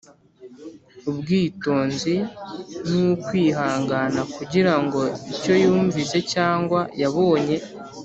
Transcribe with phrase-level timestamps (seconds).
[1.09, 2.15] ubwitonzi
[2.89, 7.55] n’ukwihangana, kugira ngo icyoyumvise cyangwa yabonye